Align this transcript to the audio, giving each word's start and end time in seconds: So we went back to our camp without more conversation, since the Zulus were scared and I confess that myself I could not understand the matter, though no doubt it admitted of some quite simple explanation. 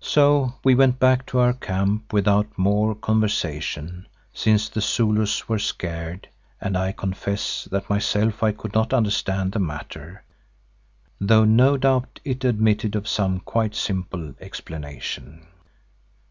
So 0.00 0.54
we 0.64 0.74
went 0.74 0.98
back 0.98 1.26
to 1.26 1.40
our 1.40 1.52
camp 1.52 2.10
without 2.14 2.56
more 2.56 2.94
conversation, 2.94 4.08
since 4.32 4.66
the 4.70 4.80
Zulus 4.80 5.46
were 5.46 5.58
scared 5.58 6.26
and 6.58 6.74
I 6.74 6.92
confess 6.92 7.68
that 7.70 7.90
myself 7.90 8.42
I 8.42 8.52
could 8.52 8.72
not 8.72 8.94
understand 8.94 9.52
the 9.52 9.58
matter, 9.58 10.24
though 11.20 11.44
no 11.44 11.76
doubt 11.76 12.18
it 12.24 12.44
admitted 12.46 12.96
of 12.96 13.06
some 13.06 13.40
quite 13.40 13.74
simple 13.74 14.34
explanation. 14.40 15.46